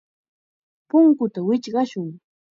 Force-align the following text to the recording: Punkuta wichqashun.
Punkuta 0.89 1.39
wichqashun. 1.47 2.09